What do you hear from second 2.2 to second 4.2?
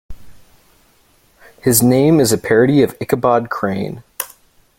a parody of Ichabod Crane.